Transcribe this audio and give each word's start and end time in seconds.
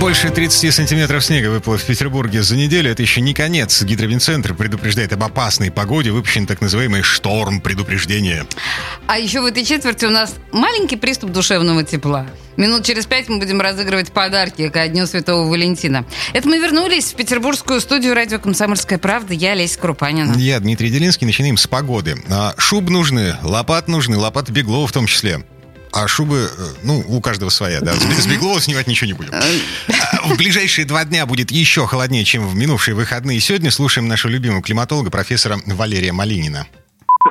Больше 0.00 0.30
30 0.30 0.72
сантиметров 0.72 1.24
снега 1.24 1.48
выпало 1.48 1.76
в 1.76 1.84
Петербурге 1.84 2.42
за 2.42 2.56
неделю. 2.56 2.90
Это 2.90 3.02
еще 3.02 3.20
не 3.20 3.34
конец. 3.34 3.82
Гидровинцентр 3.82 4.54
предупреждает 4.54 5.12
об 5.12 5.22
опасной 5.24 5.70
погоде. 5.70 6.10
Выпущен 6.10 6.46
так 6.46 6.60
называемый 6.60 7.02
шторм 7.02 7.60
предупреждения. 7.60 8.46
А 9.06 9.18
еще 9.18 9.40
в 9.40 9.46
этой 9.46 9.64
четверти 9.64 10.04
у 10.04 10.10
нас 10.10 10.34
маленький 10.52 10.96
приступ 10.96 11.30
душевного 11.30 11.82
тепла. 11.84 12.26
Минут 12.56 12.84
через 12.84 13.06
пять 13.06 13.28
мы 13.28 13.38
будем 13.38 13.60
разыгрывать 13.60 14.12
подарки 14.12 14.68
ко 14.68 14.86
Дню 14.86 15.06
Святого 15.06 15.48
Валентина. 15.48 16.04
Это 16.32 16.48
мы 16.48 16.58
вернулись 16.58 17.12
в 17.12 17.14
петербургскую 17.14 17.80
студию 17.80 18.14
радио 18.14 18.38
«Комсомольская 18.38 18.98
правда». 18.98 19.34
Я 19.34 19.54
Леся 19.54 19.78
Крупанина. 19.78 20.34
Я 20.36 20.60
Дмитрий 20.60 20.90
Делинский. 20.90 21.26
Начинаем 21.26 21.56
с 21.56 21.66
погоды. 21.66 22.22
А, 22.28 22.54
шуб 22.56 22.88
нужны, 22.88 23.36
лопат 23.42 23.88
нужны, 23.88 24.16
лопат 24.16 24.50
беглова 24.50 24.86
в 24.86 24.92
том 24.92 25.06
числе. 25.06 25.44
А 25.92 26.08
шубы, 26.08 26.50
э, 26.56 26.66
ну, 26.82 27.04
у 27.06 27.20
каждого 27.20 27.50
своя, 27.50 27.80
да. 27.80 27.94
С 27.94 28.26
Беглова 28.26 28.60
снимать 28.60 28.86
ничего 28.86 29.06
не 29.08 29.12
будем. 29.12 29.32
А, 29.34 30.26
в 30.26 30.36
ближайшие 30.36 30.86
два 30.86 31.04
дня 31.04 31.26
будет 31.26 31.50
еще 31.50 31.86
холоднее, 31.86 32.24
чем 32.24 32.48
в 32.48 32.54
минувшие 32.54 32.94
выходные. 32.94 33.40
Сегодня 33.40 33.70
слушаем 33.70 34.08
нашего 34.08 34.30
любимого 34.30 34.62
климатолога, 34.62 35.10
профессора 35.10 35.60
Валерия 35.66 36.12
Малинина 36.12 36.66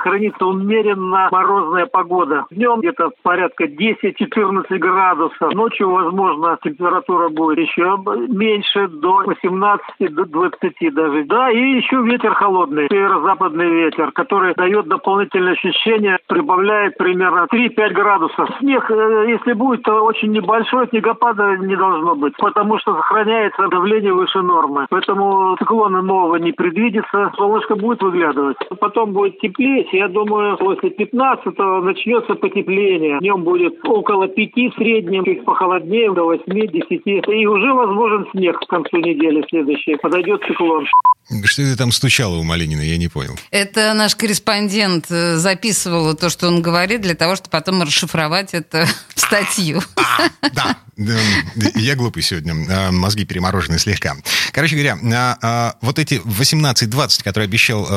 хранится 0.01 0.45
умеренно 0.45 1.29
морозная 1.31 1.85
погода. 1.85 2.45
Днем 2.51 2.79
где-то 2.79 3.11
порядка 3.23 3.65
10-14 3.65 4.77
градусов. 4.77 5.53
Ночью, 5.53 5.89
возможно, 5.89 6.57
температура 6.63 7.29
будет 7.29 7.59
еще 7.59 7.97
меньше, 8.27 8.87
до 8.87 9.23
18, 9.25 10.13
до 10.13 10.25
20 10.25 10.93
даже. 10.93 11.23
Да, 11.25 11.52
и 11.52 11.77
еще 11.77 12.02
ветер 12.02 12.33
холодный, 12.33 12.88
северо-западный 12.89 13.69
ветер, 13.69 14.11
который 14.11 14.53
дает 14.55 14.88
дополнительное 14.88 15.53
ощущение, 15.53 16.17
прибавляет 16.27 16.97
примерно 16.97 17.47
3-5 17.52 17.93
градусов. 17.93 18.49
Снег, 18.59 18.89
э, 18.89 19.25
если 19.30 19.53
будет, 19.53 19.83
то 19.83 20.03
очень 20.03 20.31
небольшой, 20.31 20.88
снегопада 20.89 21.58
не 21.58 21.75
должно 21.75 22.15
быть, 22.15 22.36
потому 22.38 22.80
что 22.80 22.95
сохраняется 22.95 23.67
давление 23.67 24.13
выше 24.13 24.41
нормы. 24.41 24.88
Поэтому 24.89 25.55
циклона 25.58 26.02
нового 26.02 26.38
не 26.38 26.52
предвидится, 26.52 27.31
солнышко 27.38 27.75
будет 27.75 28.02
выглядывать. 28.02 28.58
Потом 28.80 29.13
будет 29.13 29.39
теплее, 29.39 29.83
я 29.94 30.08
думаю, 30.08 30.58
после 30.58 30.89
15-го 30.89 31.81
начнется 31.81 32.36
потепление. 32.36 33.20
Днем 33.20 33.44
будет 33.44 33.73
около 33.84 34.28
5 34.28 34.50
в 34.56 34.75
среднем, 34.75 35.25
чуть 35.25 35.45
похолоднее, 35.45 36.14
до 36.14 36.33
8-10. 36.33 37.31
И 37.31 37.45
уже 37.45 37.73
возможен 37.73 38.28
снег 38.31 38.59
к 38.59 38.67
концу 38.67 38.98
недели 38.98 39.44
следующей. 39.50 39.98
Подойдет 39.98 40.42
циклон. 40.48 40.86
Что 41.45 41.61
это 41.61 41.78
там 41.78 41.92
стучало 41.92 42.36
у 42.36 42.44
Малинина, 42.44 42.81
я 42.81 42.98
не 42.98 43.08
понял. 43.08 43.36
Это 43.52 43.94
наш 43.94 44.16
корреспондент 44.16 45.06
э, 45.09 45.36
записывал 45.36 46.14
то, 46.16 46.30
что 46.30 46.48
он 46.48 46.61
говорит, 46.61 47.02
для 47.02 47.16
того, 47.16 47.36
чтобы 47.36 47.52
потом 47.52 47.81
расшифровать 47.81 48.53
это 48.53 48.86
статью. 49.31 49.81
А, 49.95 50.29
да, 50.51 50.77
я 51.75 51.95
глупый 51.95 52.21
сегодня, 52.21 52.53
а, 52.69 52.91
мозги 52.91 53.23
переморожены 53.23 53.79
слегка. 53.79 54.15
Короче 54.51 54.75
говоря, 54.75 54.97
а, 55.41 55.75
вот 55.81 55.99
эти 55.99 56.21
18-20, 56.25 57.23
которые 57.23 57.47
обещал 57.47 57.87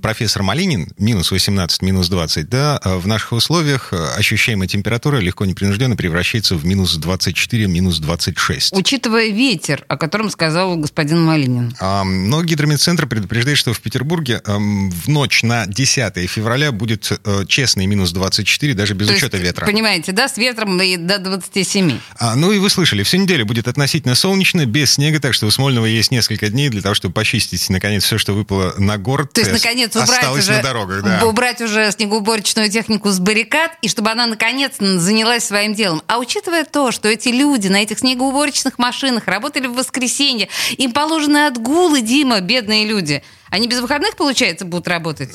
профессор 0.00 0.42
Малинин, 0.42 0.92
минус 0.98 1.30
18, 1.30 1.82
минус 1.82 2.08
20, 2.08 2.48
да, 2.48 2.80
в 2.84 3.06
наших 3.06 3.32
условиях 3.32 3.92
ощущаемая 4.16 4.68
температура 4.68 5.18
легко 5.18 5.44
непринужденно 5.44 5.96
превращается 5.96 6.56
в 6.56 6.64
минус 6.66 6.96
24, 6.96 7.66
минус 7.66 7.98
26. 7.98 8.74
Учитывая 8.74 9.28
ветер, 9.28 9.84
о 9.88 9.96
котором 9.96 10.30
сказал 10.30 10.76
господин 10.76 11.22
Малинин. 11.22 11.74
Но 11.80 12.42
гидромет 12.42 12.80
Центр 12.80 13.06
предупреждает, 13.06 13.56
что 13.56 13.72
в 13.72 13.80
Петербурге 13.80 14.42
в 14.44 15.08
ночь 15.08 15.42
на 15.42 15.66
10 15.66 16.28
февраля 16.28 16.72
будет 16.72 17.10
э, 17.24 17.44
честный 17.46 17.86
минус 17.86 18.12
24, 18.12 18.74
даже 18.74 18.94
без 18.94 19.08
То 19.08 19.14
учета 19.14 19.36
есть, 19.36 19.46
ветра. 19.46 19.66
Понимаете, 19.66 20.12
да, 20.12 20.28
с 20.28 20.36
ветром 20.36 20.76
и 20.82 20.96
до 20.96 21.18
27. 21.18 21.98
А, 22.18 22.36
ну 22.36 22.52
и 22.52 22.58
вы 22.58 22.70
слышали, 22.70 23.02
всю 23.02 23.18
неделю 23.18 23.46
будет 23.46 23.68
относительно 23.68 24.14
солнечно, 24.14 24.66
без 24.66 24.94
снега, 24.94 25.20
так 25.20 25.34
что 25.34 25.46
у 25.46 25.50
Смольного 25.50 25.86
есть 25.86 26.10
несколько 26.10 26.48
дней 26.48 26.68
для 26.68 26.82
того, 26.82 26.94
чтобы 26.94 27.14
почистить, 27.14 27.68
наконец, 27.70 28.04
все, 28.04 28.18
что 28.18 28.32
выпало 28.32 28.74
на 28.78 28.98
город. 28.98 29.32
То 29.32 29.40
есть, 29.40 29.52
наконец, 29.52 29.94
убрать 29.96 30.28
уже, 30.28 30.52
на 30.52 30.62
дорогах, 30.62 31.02
да. 31.02 31.24
убрать 31.26 31.60
уже 31.60 31.90
снегоуборочную 31.92 32.70
технику 32.70 33.10
с 33.10 33.18
баррикад, 33.18 33.72
и 33.82 33.88
чтобы 33.88 34.10
она, 34.10 34.26
наконец, 34.26 34.74
занялась 34.78 35.44
своим 35.44 35.74
делом. 35.74 36.02
А 36.06 36.18
учитывая 36.18 36.64
то, 36.64 36.92
что 36.92 37.08
эти 37.08 37.28
люди 37.28 37.68
на 37.68 37.82
этих 37.82 37.98
снегоуборочных 37.98 38.78
машинах 38.78 39.26
работали 39.26 39.66
в 39.66 39.74
воскресенье, 39.74 40.48
им 40.76 40.92
положены 40.92 41.46
отгулы, 41.46 42.02
Дима, 42.02 42.40
бедные 42.40 42.86
люди– 42.86 43.22
они 43.52 43.68
без 43.68 43.80
выходных, 43.80 44.16
получается, 44.16 44.64
будут 44.64 44.88
работать? 44.88 45.28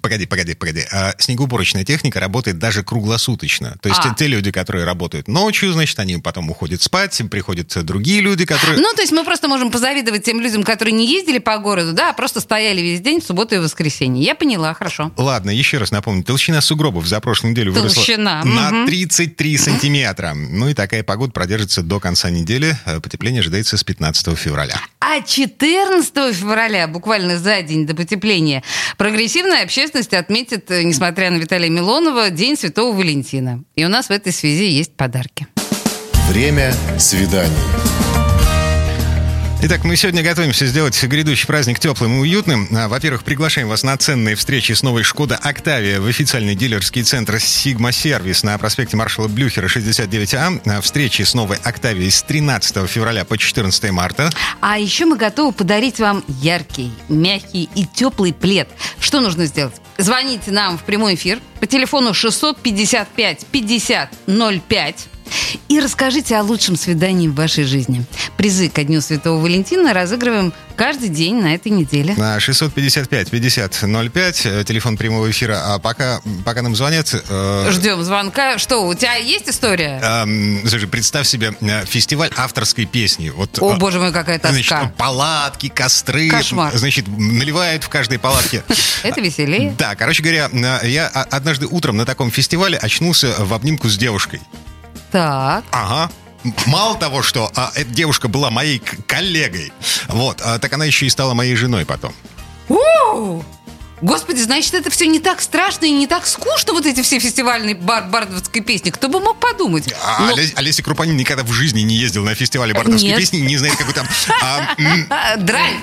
Погоди, 0.00 0.26
погоди, 0.26 0.54
погоди. 0.54 0.84
А 0.92 1.12
снегоуборочная 1.18 1.84
техника 1.84 2.20
работает 2.20 2.60
даже 2.60 2.84
круглосуточно. 2.84 3.76
То 3.82 3.88
есть 3.88 4.00
а. 4.04 4.14
те 4.14 4.28
люди, 4.28 4.52
которые 4.52 4.84
работают 4.84 5.26
ночью, 5.26 5.72
значит, 5.72 5.98
они 5.98 6.18
потом 6.18 6.48
уходят 6.50 6.80
спать, 6.80 7.20
приходят 7.28 7.76
другие 7.84 8.20
люди, 8.20 8.44
которые... 8.44 8.78
Ну, 8.78 8.94
то 8.94 9.00
есть 9.00 9.12
мы 9.12 9.24
просто 9.24 9.48
можем 9.48 9.72
позавидовать 9.72 10.22
тем 10.22 10.40
людям, 10.40 10.62
которые 10.62 10.94
не 10.94 11.04
ездили 11.04 11.38
по 11.38 11.58
городу, 11.58 11.94
да, 11.94 12.10
а 12.10 12.12
просто 12.12 12.40
стояли 12.40 12.80
весь 12.80 13.00
день 13.00 13.20
в 13.20 13.24
субботу 13.24 13.56
и 13.56 13.58
воскресенье. 13.58 14.24
Я 14.24 14.36
поняла, 14.36 14.72
хорошо. 14.72 15.10
Ладно, 15.16 15.50
еще 15.50 15.78
раз 15.78 15.90
напомню. 15.90 16.22
Толщина 16.22 16.60
сугробов 16.60 17.08
за 17.08 17.18
прошлую 17.20 17.54
неделю 17.54 17.74
Толщина. 17.74 18.42
выросла 18.44 18.70
на 18.70 18.86
33 18.86 19.56
сантиметра. 19.58 20.32
Ну 20.34 20.68
и 20.68 20.74
такая 20.74 21.02
погода 21.02 21.32
продержится 21.32 21.82
до 21.82 21.98
конца 21.98 22.30
недели. 22.30 22.78
Потепление 23.02 23.40
ожидается 23.40 23.76
с 23.76 23.82
15 23.82 24.38
февраля. 24.38 24.80
А 25.10 25.22
14 25.22 26.34
февраля, 26.34 26.86
буквально 26.86 27.38
за 27.38 27.62
день 27.62 27.86
до 27.86 27.94
потепления, 27.94 28.62
прогрессивная 28.98 29.62
общественность 29.62 30.12
отметит, 30.12 30.70
э, 30.70 30.82
несмотря 30.82 31.30
на 31.30 31.38
Виталия 31.38 31.70
Милонова, 31.70 32.28
День 32.28 32.58
Святого 32.58 32.94
Валентина. 32.94 33.64
И 33.74 33.86
у 33.86 33.88
нас 33.88 34.08
в 34.08 34.10
этой 34.10 34.32
связи 34.32 34.66
есть 34.66 34.94
подарки. 34.94 35.46
Время 36.28 36.74
свиданий. 36.98 38.07
Итак, 39.60 39.82
мы 39.82 39.96
сегодня 39.96 40.22
готовимся 40.22 40.66
сделать 40.66 41.02
грядущий 41.02 41.48
праздник 41.48 41.80
теплым 41.80 42.18
и 42.18 42.20
уютным. 42.20 42.68
А, 42.70 42.86
во-первых, 42.86 43.24
приглашаем 43.24 43.66
вас 43.66 43.82
на 43.82 43.96
ценные 43.96 44.36
встречи 44.36 44.70
с 44.70 44.84
новой 44.84 45.02
«Шкода 45.02 45.34
Октавия» 45.34 46.00
в 46.00 46.06
официальный 46.06 46.54
дилерский 46.54 47.02
центр 47.02 47.40
«Сигма 47.40 47.90
Сервис» 47.90 48.44
на 48.44 48.56
проспекте 48.56 48.96
маршала 48.96 49.26
Блюхера, 49.26 49.66
69А. 49.66 50.62
А, 50.64 50.80
встречи 50.80 51.22
с 51.22 51.34
новой 51.34 51.56
«Октавией» 51.64 52.08
с 52.08 52.22
13 52.22 52.88
февраля 52.88 53.24
по 53.24 53.36
14 53.36 53.90
марта. 53.90 54.30
А 54.60 54.78
еще 54.78 55.06
мы 55.06 55.16
готовы 55.16 55.50
подарить 55.50 55.98
вам 55.98 56.22
яркий, 56.28 56.92
мягкий 57.08 57.68
и 57.74 57.84
теплый 57.84 58.32
плед. 58.32 58.68
Что 59.00 59.20
нужно 59.20 59.46
сделать? 59.46 59.74
Звоните 59.96 60.52
нам 60.52 60.78
в 60.78 60.84
прямой 60.84 61.16
эфир 61.16 61.40
по 61.58 61.66
телефону 61.66 62.14
655 62.14 63.46
50 63.46 64.12
05 64.68 65.08
и 65.68 65.80
расскажите 65.80 66.36
о 66.36 66.42
лучшем 66.42 66.76
свидании 66.76 67.28
в 67.28 67.34
вашей 67.34 67.64
жизни. 67.64 68.04
Призы 68.36 68.68
ко 68.68 68.84
Дню 68.84 69.00
Святого 69.00 69.40
Валентина 69.40 69.92
разыгрываем 69.92 70.52
каждый 70.76 71.08
день 71.08 71.42
на 71.42 71.54
этой 71.54 71.70
неделе. 71.70 72.14
На 72.16 72.38
655 72.38 73.30
50 73.30 73.82
05, 74.12 74.36
телефон 74.66 74.96
прямого 74.96 75.30
эфира. 75.30 75.74
А 75.74 75.78
пока, 75.78 76.20
пока 76.44 76.62
нам 76.62 76.76
звонят... 76.76 77.12
Э... 77.28 77.68
Ждем 77.70 78.02
звонка. 78.02 78.58
Что, 78.58 78.86
у 78.86 78.94
тебя 78.94 79.16
есть 79.16 79.48
история? 79.48 80.00
Э, 80.02 80.68
слушай, 80.68 80.88
представь 80.88 81.26
себе 81.26 81.54
э, 81.60 81.84
фестиваль 81.84 82.30
авторской 82.36 82.86
песни. 82.86 83.30
Вот, 83.30 83.58
О, 83.60 83.74
э, 83.74 83.76
боже 83.78 83.98
мой, 83.98 84.12
какая 84.12 84.38
тоска. 84.38 84.52
Значит, 84.52 84.96
палатки, 84.96 85.68
костры. 85.68 86.28
Кошмар. 86.28 86.76
Значит, 86.76 87.06
наливают 87.08 87.84
в 87.84 87.88
каждой 87.88 88.18
палатке. 88.18 88.62
Это 89.02 89.20
веселее. 89.20 89.74
Да, 89.76 89.96
короче 89.96 90.22
говоря, 90.22 90.48
э, 90.52 90.88
я 90.88 91.08
однажды 91.08 91.66
утром 91.66 91.96
на 91.96 92.06
таком 92.06 92.30
фестивале 92.30 92.78
очнулся 92.78 93.34
в 93.38 93.52
обнимку 93.52 93.88
с 93.88 93.98
девушкой. 93.98 94.40
Так. 95.10 95.64
Ага. 95.70 96.10
Мало 96.66 96.96
того, 96.96 97.22
что 97.22 97.50
а, 97.56 97.72
эта 97.74 97.90
девушка 97.90 98.28
была 98.28 98.50
моей 98.50 98.78
коллегой, 98.78 99.72
вот, 100.08 100.40
а, 100.42 100.58
так 100.58 100.72
она 100.72 100.84
еще 100.84 101.06
и 101.06 101.10
стала 101.10 101.34
моей 101.34 101.56
женой 101.56 101.84
потом. 101.84 102.14
У-у-у! 102.68 103.44
Господи, 104.00 104.40
значит, 104.40 104.74
это 104.74 104.90
все 104.90 105.08
не 105.08 105.18
так 105.18 105.40
страшно 105.40 105.86
и 105.86 105.90
не 105.90 106.06
так 106.06 106.24
скучно, 106.26 106.72
вот 106.72 106.86
эти 106.86 107.02
все 107.02 107.18
фестивальные 107.18 107.74
бар 107.74 108.04
бардовской 108.04 108.62
песни. 108.62 108.90
Кто 108.90 109.08
бы 109.08 109.18
мог 109.18 109.40
подумать? 109.40 109.92
А, 110.04 110.20
Но... 110.20 110.36
Олеся 110.54 110.84
Крупанин 110.84 111.16
никогда 111.16 111.42
в 111.42 111.50
жизни 111.52 111.80
не 111.80 111.96
ездил 111.96 112.24
на 112.24 112.36
фестивале 112.36 112.74
бардовской 112.74 113.08
Нет. 113.08 113.18
песни, 113.18 113.38
не 113.38 113.56
знает, 113.56 113.74
какой 113.76 113.94
там... 113.94 114.06
А, 114.40 115.36
драйв. 115.38 115.78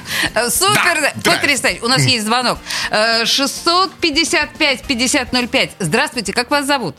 Супер. 0.49 1.11
Потрясающе. 1.23 1.81
У 1.81 1.89
нас 1.89 2.03
есть 2.03 2.25
звонок. 2.25 2.57
655-5005. 2.91 5.53
Э, 5.53 5.69
Здравствуйте, 5.79 6.31
как 6.31 6.49
вас 6.49 6.65
зовут? 6.65 6.95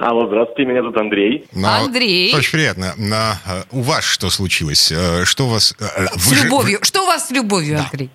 Алло, 0.00 0.26
здравствуйте, 0.28 0.64
меня 0.64 0.80
зовут 0.80 0.96
Андрей. 0.96 1.44
Но, 1.52 1.68
Андрей. 1.68 2.34
Очень 2.34 2.52
приятно. 2.52 2.94
На, 2.96 3.34
э, 3.46 3.62
у 3.70 3.82
вас 3.82 4.02
что 4.02 4.30
случилось? 4.30 4.90
Э, 4.90 5.26
что 5.26 5.44
у 5.44 5.48
вас... 5.48 5.74
Э, 5.78 6.06
с 6.16 6.26
вы 6.26 6.44
любовью. 6.44 6.78
Же... 6.78 6.84
Что 6.84 7.02
у 7.02 7.06
вас 7.06 7.28
с 7.28 7.30
любовью, 7.30 7.76
да. 7.76 7.84
Андрей? 7.84 8.08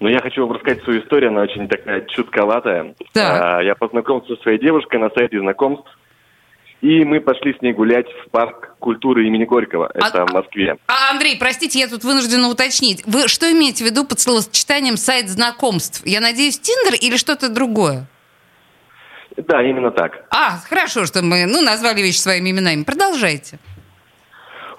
Ну, 0.00 0.08
я 0.08 0.20
хочу 0.20 0.42
вам 0.42 0.52
рассказать 0.52 0.84
свою 0.84 1.00
историю, 1.00 1.30
она 1.30 1.40
очень 1.40 1.68
такая 1.68 2.02
чутковатая. 2.02 2.94
Так. 3.14 3.64
Я 3.64 3.74
познакомился 3.76 4.36
со 4.36 4.42
своей 4.42 4.58
девушкой 4.60 5.00
на 5.00 5.08
сайте 5.08 5.40
знакомств. 5.40 5.88
И 6.82 7.02
мы 7.02 7.20
пошли 7.20 7.56
с 7.58 7.62
ней 7.62 7.72
гулять 7.72 8.06
в 8.22 8.30
парк 8.30 8.74
культуры 8.78 9.26
имени 9.26 9.46
Горького. 9.46 9.90
Это 9.94 10.24
А- 10.24 10.26
в 10.26 10.32
Москве. 10.34 10.76
А, 10.86 11.12
Андрей, 11.12 11.38
простите, 11.38 11.78
я 11.78 11.88
тут 11.88 12.04
вынуждена 12.04 12.50
уточнить. 12.50 13.02
Вы 13.06 13.26
что 13.28 13.50
имеете 13.50 13.84
в 13.84 13.86
виду 13.86 14.04
под 14.04 14.20
словосочетанием 14.20 14.98
сайт 14.98 15.30
знакомств? 15.30 16.02
Я 16.04 16.20
надеюсь, 16.20 16.58
Тиндер 16.58 16.98
или 17.00 17.16
что-то 17.16 17.48
другое? 17.48 18.06
Да, 19.54 19.62
именно 19.62 19.92
так. 19.92 20.24
А, 20.30 20.58
хорошо, 20.68 21.06
что 21.06 21.22
мы, 21.22 21.46
ну, 21.46 21.62
назвали 21.62 22.02
вещи 22.02 22.18
своими 22.18 22.50
именами. 22.50 22.82
Продолжайте. 22.82 23.60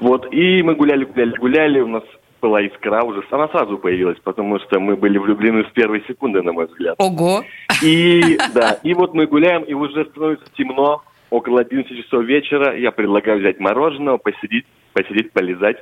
Вот, 0.01 0.27
и 0.33 0.62
мы 0.63 0.75
гуляли, 0.75 1.06
гуляли, 1.06 1.38
гуляли, 1.38 1.80
у 1.80 1.88
нас 1.88 2.04
была 2.42 2.62
искра 2.62 3.01
уже, 3.04 3.24
она 3.31 3.48
сразу 3.48 3.77
появилась, 3.77 4.18
потому 4.22 4.60
что 4.60 4.81
мы 4.81 4.98
были 4.98 5.18
влюблены 5.18 5.63
с 5.63 5.72
первой 5.72 6.04
секунды, 6.10 6.42
на 6.42 6.51
мой 6.51 6.66
взгляд. 6.66 6.95
Ого. 6.98 7.45
И, 7.81 8.38
да, 8.54 8.77
и 8.83 8.94
вот 8.94 9.13
мы 9.13 9.27
гуляем, 9.27 9.63
и 9.63 9.72
уже 9.72 10.04
становится 10.12 10.45
темно, 10.57 11.01
около 11.30 11.62
11 11.62 12.04
часов 12.04 12.25
вечера, 12.25 12.77
я 12.77 12.92
предлагаю 12.92 13.39
взять 13.39 13.62
мороженого, 13.62 14.18
посидеть, 14.18 14.66
посидеть, 14.92 15.31
полезать. 15.31 15.77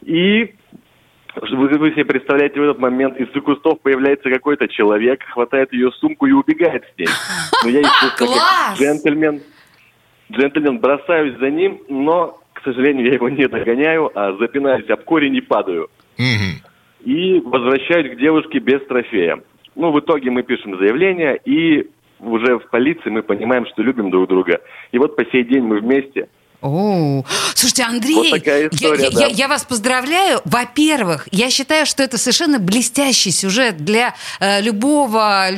И 0.00 0.54
вы, 1.40 1.68
вы 1.78 1.90
себе 1.92 2.04
представляете, 2.04 2.60
в 2.60 2.62
этот 2.62 2.78
момент 2.78 3.18
из 3.18 3.28
кустов 3.42 3.80
появляется 3.80 4.30
какой-то 4.30 4.68
человек, 4.68 5.22
хватает 5.24 5.72
ее 5.72 5.90
сумку 5.92 6.26
и 6.26 6.32
убегает 6.32 6.84
с 6.84 6.98
ней. 6.98 7.08
Но 7.64 7.68
я, 7.68 7.80
естественно, 7.80 8.34
как 8.34 8.78
джентльмен, 8.78 9.40
джентльмен 10.32 10.78
бросаюсь 10.78 11.38
за 11.38 11.50
ним, 11.50 11.80
но, 11.88 12.38
к 12.52 12.62
сожалению, 12.62 13.06
я 13.06 13.14
его 13.14 13.28
не 13.28 13.46
догоняю, 13.48 14.10
а 14.14 14.32
запинаюсь 14.34 14.88
об 14.90 15.02
корень 15.04 15.36
и 15.36 15.40
падаю. 15.40 15.88
И 17.04 17.40
возвращаюсь 17.40 18.12
к 18.12 18.18
девушке 18.18 18.58
без 18.58 18.84
трофея. 18.86 19.40
Ну, 19.74 19.92
в 19.92 20.00
итоге 20.00 20.30
мы 20.30 20.42
пишем 20.42 20.76
заявление, 20.78 21.38
и 21.44 21.88
уже 22.20 22.58
в 22.58 22.68
полиции 22.70 23.10
мы 23.10 23.22
понимаем, 23.22 23.66
что 23.66 23.82
любим 23.82 24.10
друг 24.10 24.28
друга. 24.28 24.60
И 24.92 24.98
вот 24.98 25.16
по 25.16 25.24
сей 25.26 25.44
день 25.44 25.62
мы 25.62 25.78
вместе. 25.78 26.28
О, 26.60 27.24
слушайте, 27.54 27.84
Андрей, 27.84 28.14
Вот 28.14 28.30
такая 28.30 28.68
история, 28.68 29.04
я, 29.04 29.10
да. 29.10 29.20
я- 29.20 29.26
я 29.28 29.48
вас 29.48 29.64
поздравляю. 29.64 30.40
Во-первых, 30.44 31.28
я 31.30 31.50
считаю, 31.50 31.86
что 31.86 32.02
это 32.02 32.18
совершенно 32.18 32.58
блестящий 32.58 33.30
сюжет 33.30 33.84
для 33.84 34.14
э, 34.40 34.60
любого 34.60 35.50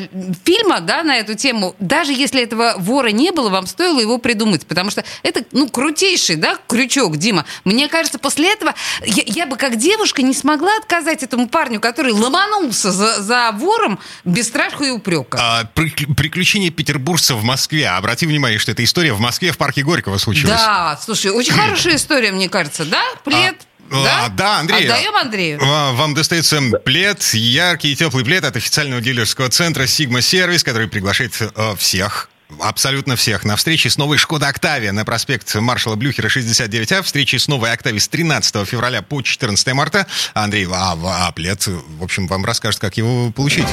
фильма, 0.44 0.80
да, 0.80 1.02
на 1.02 1.16
эту 1.16 1.34
тему. 1.34 1.74
Даже 1.80 2.12
если 2.12 2.42
этого 2.42 2.74
вора 2.76 3.08
не 3.08 3.30
было, 3.32 3.48
вам 3.48 3.66
стоило 3.66 3.98
его 3.98 4.18
придумать, 4.18 4.66
потому 4.66 4.90
что 4.90 5.02
это, 5.22 5.42
ну, 5.52 5.68
крутейший, 5.68 6.36
да, 6.36 6.58
крючок, 6.68 7.16
Дима. 7.16 7.46
Мне 7.64 7.88
кажется, 7.88 8.18
после 8.18 8.52
этого 8.52 8.74
я, 9.06 9.22
я 9.26 9.46
бы 9.46 9.56
как 9.56 9.76
девушка 9.76 10.20
не 10.22 10.34
смогла 10.34 10.76
отказать 10.78 11.22
этому 11.22 11.48
парню, 11.48 11.80
который 11.80 12.12
ломанулся 12.12 12.92
за, 12.92 13.22
за 13.22 13.52
вором 13.52 13.98
без 14.24 14.48
страха 14.48 14.84
и 14.84 14.90
упрека. 14.90 15.38
А, 15.40 15.64
прик- 15.74 16.14
приключения 16.14 16.70
петербуржцев 16.70 17.38
в 17.38 17.42
Москве. 17.42 17.88
Обрати 17.88 18.26
внимание, 18.26 18.58
что 18.58 18.72
эта 18.72 18.84
история 18.84 19.12
в 19.14 19.20
Москве 19.20 19.52
в 19.52 19.56
парке 19.56 19.82
Горького 19.82 20.18
случилась. 20.18 20.56
Да, 20.56 20.89
слушай, 20.96 21.30
очень 21.30 21.52
хорошая 21.52 21.96
история, 21.96 22.32
мне 22.32 22.48
кажется, 22.48 22.84
да? 22.84 23.02
Плед, 23.24 23.56
А, 23.90 24.04
да? 24.04 24.24
а, 24.24 24.28
да, 24.28 24.58
Андрей. 24.60 24.84
Отдаем 24.86 25.16
Андрею. 25.16 25.58
Ва- 25.60 25.92
Вам 25.92 26.14
достается 26.14 26.60
плед, 26.84 27.22
яркий 27.34 27.92
и 27.92 27.96
теплый 27.96 28.24
плед 28.24 28.44
от 28.44 28.56
официального 28.56 29.00
дилерского 29.00 29.48
центра 29.48 29.84
Sigma 29.84 30.20
Сервис, 30.20 30.62
который 30.64 30.88
приглашает 30.88 31.34
э, 31.40 31.74
всех 31.76 32.28
Абсолютно 32.58 33.14
всех. 33.14 33.44
На 33.44 33.54
встрече 33.54 33.90
с 33.90 33.96
новой 33.96 34.18
Шкода 34.18 34.48
Октавия 34.48 34.90
на 34.90 35.04
проспект 35.04 35.54
маршала 35.54 35.94
Блюхера 35.94 36.26
69А. 36.28 37.00
Встречи 37.02 37.36
с 37.36 37.46
новой 37.46 37.70
Октавией 37.72 38.00
с 38.00 38.08
13 38.08 38.66
февраля 38.66 39.02
по 39.02 39.22
14 39.22 39.72
марта. 39.72 40.04
Андрей, 40.34 40.66
а, 40.68 40.96
а 41.28 41.30
плед, 41.30 41.64
в 41.68 42.02
общем, 42.02 42.26
вам 42.26 42.44
расскажет, 42.44 42.80
как 42.80 42.96
его 42.96 43.30
получить. 43.30 43.68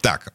Так, 0.00 0.28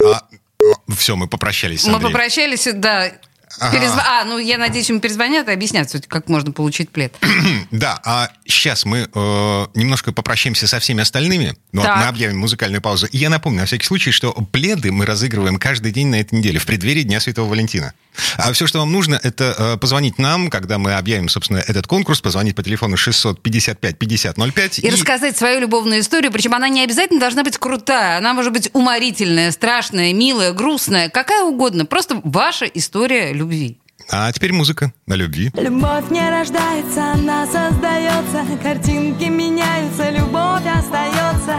все, 0.93 1.15
мы 1.15 1.27
попрощались 1.27 1.85
Мы 1.85 1.99
попрощались, 1.99 2.67
да. 2.73 3.11
Ага. 3.59 3.77
Перезв- 3.77 4.01
А, 4.05 4.23
ну 4.25 4.37
я 4.37 4.57
надеюсь, 4.57 4.89
им 4.89 4.99
перезвонят 4.99 5.47
и 5.47 5.51
объяснят, 5.51 5.89
как 6.07 6.27
можно 6.29 6.51
получить 6.51 6.89
плед. 6.89 7.15
Да, 7.71 7.99
а 8.05 8.29
сейчас 8.45 8.85
мы 8.85 9.09
э, 9.13 9.65
немножко 9.75 10.11
попрощаемся 10.11 10.67
со 10.67 10.79
всеми 10.79 11.01
остальными. 11.01 11.55
Ну, 11.71 11.81
Так. 11.81 11.97
мы 11.97 12.03
объявим 12.05 12.39
музыкальную 12.39 12.81
паузу. 12.81 13.07
И 13.07 13.17
я 13.17 13.29
напомню, 13.29 13.59
на 13.61 13.65
всякий 13.65 13.85
случай, 13.85 14.11
что 14.11 14.31
пледы 14.31 14.91
мы 14.91 15.05
разыгрываем 15.05 15.57
каждый 15.57 15.91
день 15.91 16.07
на 16.07 16.15
этой 16.21 16.35
неделе, 16.35 16.59
в 16.59 16.65
преддверии 16.65 17.03
Дня 17.03 17.19
Святого 17.19 17.49
Валентина. 17.49 17.93
А 18.37 18.51
все, 18.53 18.65
что 18.67 18.79
вам 18.79 18.91
нужно, 18.91 19.19
это 19.21 19.55
э, 19.57 19.77
позвонить 19.77 20.17
нам, 20.19 20.49
когда 20.49 20.77
мы 20.77 20.93
объявим, 20.93 21.27
собственно, 21.27 21.57
этот 21.57 21.85
конкурс, 21.87 22.21
позвонить 22.21 22.55
по 22.55 22.63
телефону 22.63 22.95
655-5005. 22.95 24.79
И, 24.81 24.89
рассказать 24.89 25.37
свою 25.37 25.59
любовную 25.59 25.99
историю, 26.01 26.31
причем 26.31 26.53
она 26.53 26.69
не 26.69 26.83
обязательно 26.83 27.19
должна 27.19 27.43
быть 27.43 27.57
крутая, 27.57 28.17
она 28.17 28.33
может 28.33 28.53
быть 28.53 28.69
уморительная, 28.73 29.51
страшная, 29.51 30.13
милая, 30.13 30.53
грустная, 30.53 31.09
какая 31.09 31.43
угодно, 31.43 31.85
просто 31.85 32.21
ваша 32.23 32.65
история 32.65 33.33
любви. 33.35 33.77
А 34.11 34.31
теперь 34.31 34.53
музыка 34.53 34.93
на 35.07 35.15
любви. 35.15 35.51
Любовь 35.55 36.09
не 36.11 36.29
рождается, 36.29 37.13
она 37.13 37.45
создается. 37.45 38.45
Картинки 38.61 39.25
меняются, 39.25 40.09
любовь 40.11 40.63
остается. 40.65 41.55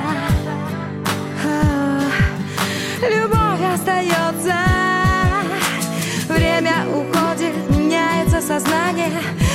А, 1.44 2.00
Любовь 3.02 3.74
остается. 3.74 4.54
Время 6.28 6.86
уходит, 6.94 7.54
меняется 7.70 8.40
сознание. 8.40 9.10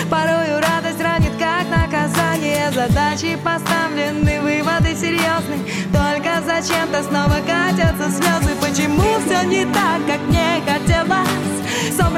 Порою 0.09 0.59
радость 0.59 1.01
ранит, 1.01 1.31
как 1.39 1.65
наказание. 1.69 2.71
Задачи 2.71 3.37
поставлены, 3.43 4.41
выводы 4.41 4.95
серьезны. 4.95 5.57
Только 5.93 6.41
зачем-то 6.45 7.03
снова 7.03 7.37
катятся 7.45 8.09
слезы. 8.11 8.55
Почему 8.59 9.19
все 9.25 9.43
не 9.47 9.65
так, 9.65 10.05
как 10.07 10.19
мне 10.27 10.61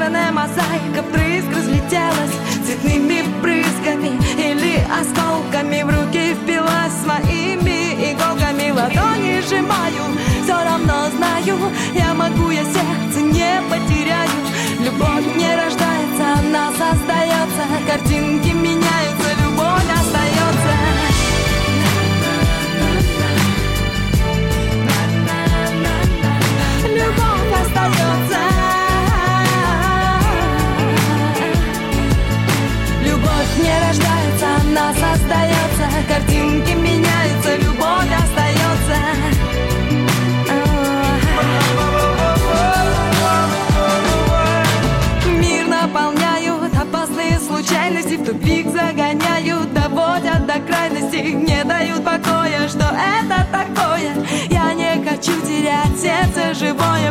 Собранная 0.04 0.34
мозаика 0.34 1.02
брызг 1.14 1.48
разлетелась 1.56 2.36
Цветными 2.66 3.24
брызгами 3.42 4.20
или 4.38 4.86
осколками 5.00 5.82
В 5.84 5.88
руки 5.88 6.34
впилась 6.34 6.92
своими 7.02 8.12
иголками 8.12 8.72
Ладони 8.72 9.40
сжимаю, 9.40 10.04
все 10.44 10.56
равно 10.62 11.10
знаю 11.16 11.58
Я 11.94 12.14
могу, 12.14 12.50
я 12.50 12.66
сердце 12.66 13.22
не 13.22 13.62
потеряю. 13.70 14.30
Любовь 14.82 15.38
не 15.38 15.56
рождается, 15.56 16.34
она 16.38 16.70
создается 16.72 17.64
Картинки 17.88 18.52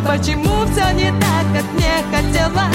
Почему 0.05 0.65
все 0.65 0.91
не 0.93 1.11
так, 1.11 1.45
как 1.53 1.63
мне 1.73 2.03
хотелось 2.11 2.72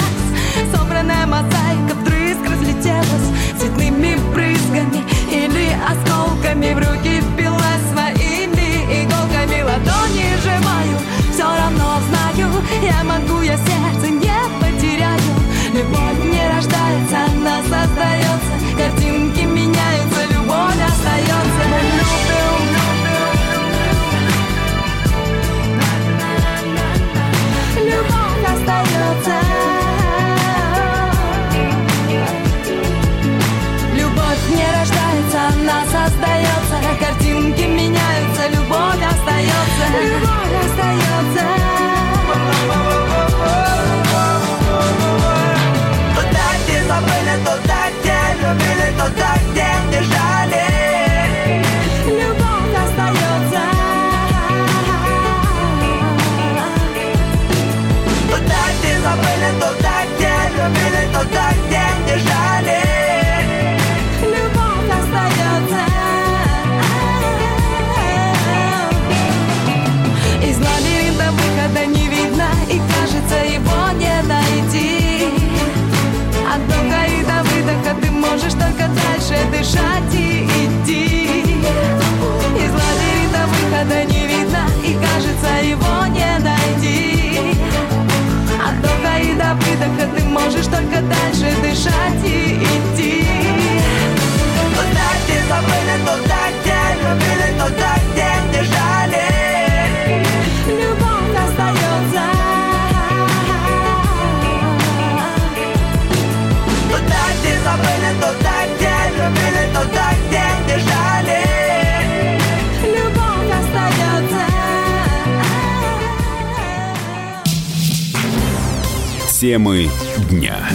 Темы 119.39 119.89
дня. 120.29 120.67